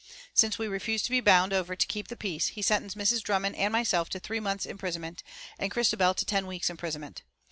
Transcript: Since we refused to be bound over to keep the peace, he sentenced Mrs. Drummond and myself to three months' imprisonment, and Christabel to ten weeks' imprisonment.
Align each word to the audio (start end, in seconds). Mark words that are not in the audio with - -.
Since 0.33 0.57
we 0.57 0.67
refused 0.67 1.05
to 1.05 1.11
be 1.11 1.21
bound 1.21 1.53
over 1.53 1.75
to 1.75 1.85
keep 1.85 2.07
the 2.07 2.15
peace, 2.17 2.47
he 2.47 2.63
sentenced 2.63 2.97
Mrs. 2.97 3.21
Drummond 3.21 3.55
and 3.55 3.71
myself 3.71 4.09
to 4.09 4.19
three 4.19 4.39
months' 4.39 4.65
imprisonment, 4.65 5.21
and 5.59 5.69
Christabel 5.69 6.15
to 6.15 6.25
ten 6.25 6.47
weeks' 6.47 6.71
imprisonment. 6.71 7.21